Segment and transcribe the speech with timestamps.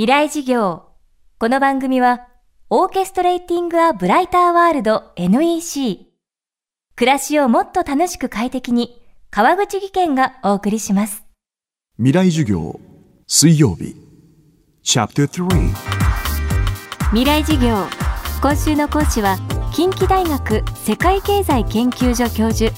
[0.00, 0.84] 未来事業。
[1.38, 2.26] この番組は、
[2.70, 6.06] オーケストレーティング・ア・ブライター・ワールド NEC。
[6.96, 8.98] 暮らしをもっと楽しく快適に、
[9.30, 11.22] 川口義賢がお送りします。
[11.98, 12.80] 未来授業
[13.26, 13.94] 水曜日
[14.82, 15.48] チャプター3
[17.10, 17.86] 未来事業。
[18.40, 19.36] 今週の講師は、
[19.74, 22.72] 近畿大学世界経済研究所教授、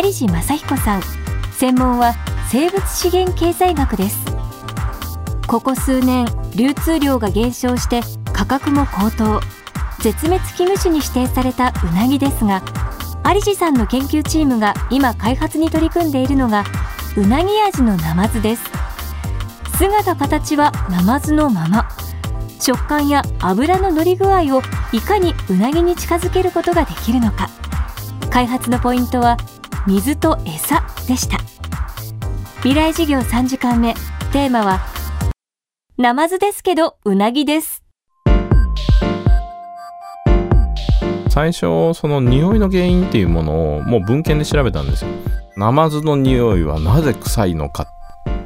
[0.00, 1.02] 有地正彦さん。
[1.50, 2.14] 専門は
[2.52, 4.16] 生物資源経済学です。
[5.48, 6.26] ここ数年、
[6.58, 8.00] 流通量が減少して
[8.32, 9.40] 価格も高騰。
[10.00, 12.62] 絶滅危惧種に指定されたうなぎですが、
[13.24, 16.64] 有地さんの研究チームが今開発に取り組んでいるのが、
[17.16, 18.64] うなぎ味のナマズです。
[19.78, 21.88] 姿形はナマズのまま。
[22.60, 27.48] 食感や油の乗り具合をいかにうなぎに近づけることができるのか
[28.30, 29.36] 開発のポイントは
[29.86, 31.38] 水と餌でした
[32.56, 33.94] 未来事業3時間目
[34.32, 34.97] テーマは
[36.00, 37.82] ナマズですけどうなぎです。
[41.28, 45.10] 最初その匂いの原因っていうものをもう文献で調べたんですよ。
[45.56, 47.88] ナマズの匂いはなぜ臭いのか。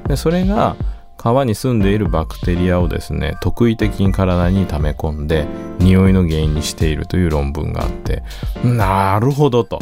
[0.09, 0.77] でそれが
[1.19, 5.47] 川に住んでいるバクテリアをですね特異的に体に溜め込んで
[5.79, 8.23] 匂いの原因にしているという論文があって
[8.65, 9.79] なるほどと。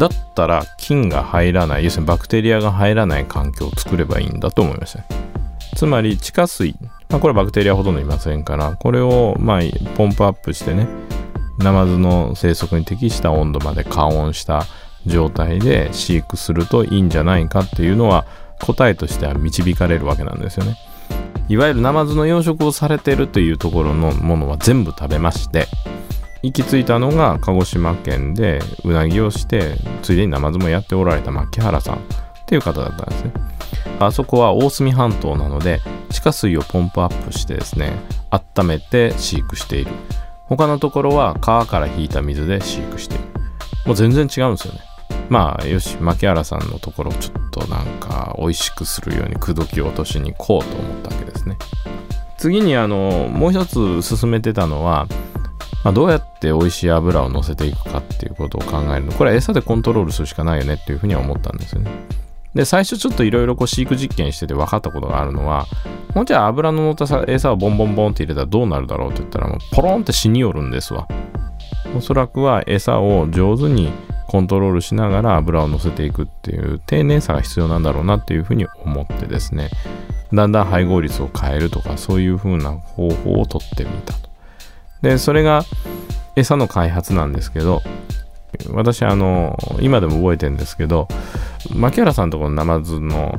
[0.00, 5.31] だったら菌が入らない要するにバクテリアが入らない環境を作ればいいんだと思いました
[5.82, 6.76] つまり地下水、
[7.08, 9.58] まあ、これはバクテリアほとんどいませんからこれをま
[9.96, 10.86] ポンプアップしてね
[11.58, 14.66] ナマズの生息に適した温度まで加温した
[15.06, 18.26] 状態で飼育するといいんじゃないかっていうのは
[18.60, 20.76] 答えとしては導かれるわけなんですよね。
[21.48, 25.66] いわゆるナマズの養殖をされてるというところのものは全部食べまして
[26.44, 29.74] 行き着いたのが鹿児島県でうなぎをして
[30.04, 31.98] ついでにナマズもやっておられた牧原さんっ
[32.46, 33.51] ていう方だったんですね。
[34.06, 37.92] あそこは大隅半島なので地下水をポンプアップしてですね
[38.30, 39.90] 温めて飼育している。
[40.46, 43.24] 他のところは川から引いた水で飼育している。
[43.86, 44.80] もう全然違うんですよね。
[45.28, 51.56] まあよし牧原さんのところちょっとなんか美味しくするように口説き落としに行こうと思ったわけですね。
[52.36, 55.06] 次にあのもう一つ進めてたのは、
[55.84, 59.12] まあ、どうやって美味しい油を乗せていくかっていうことを考えるの。
[59.12, 61.90] これは餌でコントロールするしかないよねっていうふうには思ったんですよね。
[62.54, 65.66] で最初ちょっといろいろ飼育実験してて分かったことがあるのは
[66.14, 71.08] もうじゃあ油の乗った餌をボンボンボンって入れたらどうなるだろうって言ったらもうポロンって死によるんですわ。
[71.96, 73.90] おそらくは餌を上手に
[74.28, 79.70] コントロールしながら油を乗せていくっていう丁寧さが必要なんだろうなっていうふうに思ってですね。
[80.32, 84.30] だんだん配合率を変えるとかそういうふうな方法をとってみたと。
[85.02, 85.64] でそれが
[86.36, 87.82] 餌の開発なんですけど
[88.70, 91.08] 私あの今でも覚えてるんですけど
[91.70, 93.38] 牧原さんとこのナマズの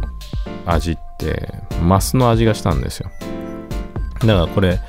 [0.66, 3.12] 味ってマスの味がしたんですよ。
[4.22, 4.80] だからこれ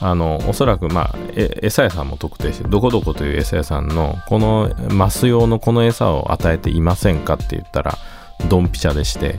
[0.00, 7.96] あのおそらくまあえ餌屋さんも特定してどこどこという餌屋さんのこのマス用のこの餌を与えていませんかって言ったら
[8.48, 9.36] ドンピシャでして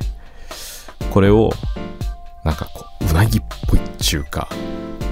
[1.11, 1.51] これを
[2.43, 4.47] なんかこううなぎっぽいっちゅうか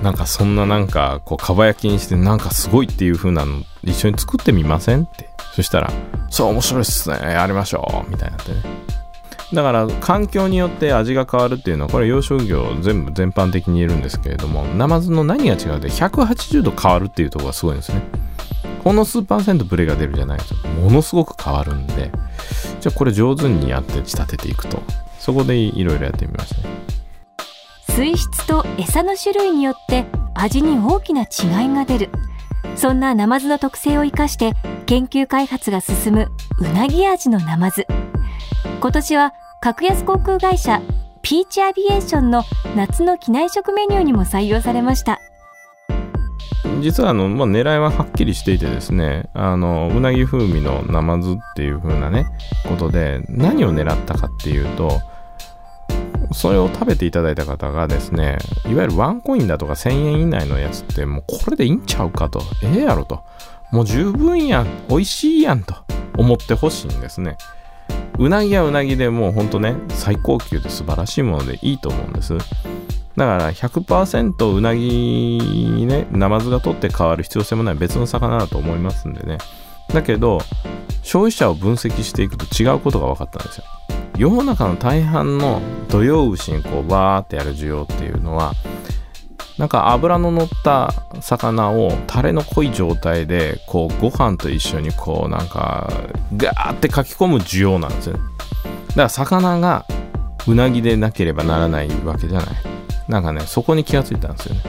[0.02, 5.32] なんかそんななんかこうかば焼きにしてなんかすごいっていう風なの一緒に作ってみませんって。
[5.54, 5.92] そしたら
[6.32, 7.18] そう面白いっすね。
[7.22, 8.10] やりましょう。
[8.10, 8.44] みたいにな。
[8.44, 8.62] ってね
[9.54, 18.02] だから環境によって味が変わるっていうのはこれ養殖業全部全般的に言えるんですけれどもナマズの何が違うって180度変わるっていうところがすごいんですね。
[18.86, 22.10] ほんの数パーセントブレが出るじゃないとものすごく変わるんで
[22.80, 24.82] じゃあこれ上手にやって仕立てていくと
[25.20, 26.76] そこでいろいろやってみましたね
[27.90, 32.10] 水質と餌の種類によって味に大きな違いが出る。
[32.76, 34.54] そんなナマズの特性を生かして
[34.92, 37.88] 研究開発が進むうなぎ味のナマズ。
[38.82, 40.82] 今年は格安航空会社
[41.22, 42.44] ピーチアビエーションの
[42.76, 45.22] 夏の機内食メニューにも採用されました。
[46.82, 52.26] 実はあの、まあ、狙いははっきりしていてですねあのうなぎ風味のナマズっていう風なね
[52.68, 55.00] ことで何を狙ったかっていうと
[56.34, 62.42] それを食べていただいた方がですねいわゆるワンコインだとか1000円以内のやつってもうこれでいいんちゃうかと。
[62.62, 63.24] ええやろと。
[63.72, 65.76] もう十分やん美味しいやんと
[66.18, 67.38] 思ってほしいんですね。
[68.20, 72.38] うなぎはうなぎでもうほんとね最高級で素晴らしいものでいいと思うんです。
[72.38, 79.38] だから100%うなぎにねナマズが取って変わる必要性もない別の魚だと思いますんでね。
[79.94, 80.40] だけど
[81.04, 83.64] 消費者を分析していくと違うことが分かったんですよ。
[84.18, 88.54] 世の中の大半の土用牛にこうバーってやる需要っていうのは
[89.58, 95.92] なんか油の乗った魚をタレの濃い状態でこうご飯と一緒にこうなんか
[96.36, 98.24] ガーって書き込む需要なんですよね。
[98.90, 99.86] だから魚が
[100.48, 102.48] うなぎでなければならないわけじゃない。
[103.08, 104.62] なんかねそこに気がついたんですよね。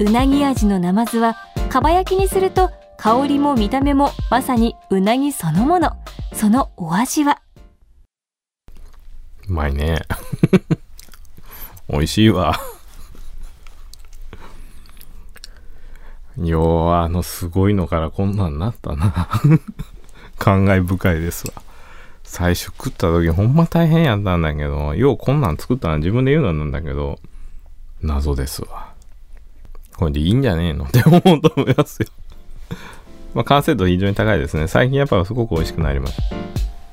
[0.00, 1.36] うなぎ味のナマズは
[1.68, 5.90] かば焼きにすると香りも見た目もまさにうなぎそのもの。
[6.32, 7.42] そのお味は？
[9.48, 10.02] うまいね。
[11.90, 12.54] 美味しいわ
[16.42, 19.28] ようあのすごいのからこんなんなったな。
[20.38, 21.62] 感慨深いですわ。
[22.22, 27.18] 最初食った時ほんま大変やったんだけどようこんなん作ったの自分で言うのなんだけど
[28.02, 28.92] 謎ですわ。
[29.96, 30.84] これでいいんじゃねえの？
[30.86, 32.08] って思うと思いますよ。
[33.34, 34.68] まあ完成度非常に高いですね。
[34.68, 36.22] 最近やっぱすごく美味しくなりました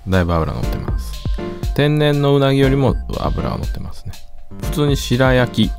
[0.07, 1.13] だいぶ油乗ってます。
[1.75, 4.13] 天然のうなぎよりも油が乗ってますね。
[4.63, 5.71] 普通に白焼き。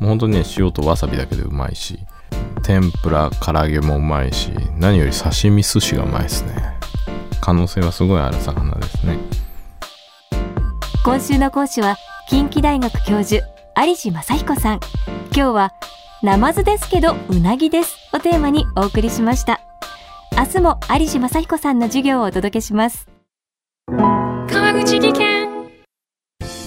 [0.00, 2.00] もう本当にね塩とわさびだけでうまいし。
[2.64, 6.74] 天ぷら唐揚げもうまいし何より刺身寿司がうまいですね。
[7.40, 9.18] 可能性はすごいある魚ですね。
[11.04, 11.96] 今週の講師は
[12.28, 13.46] 近畿大学教授
[13.76, 14.80] 有地正彦さん。
[15.36, 15.72] 今日は
[16.22, 19.60] ナマズですけどうなぎですをテーマにお送りしました。
[20.36, 23.08] 明日も有地正彦さんの授業をお届けします。
[23.86, 25.54] 川口技研。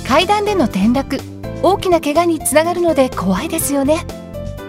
[0.07, 1.19] 階段での転落
[1.63, 4.05] 大きな怪我につながるので怖いですよね